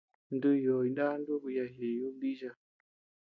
[0.35, 2.49] Ntú yòò jiná nuku yachi ñeʼe yúdi nícha.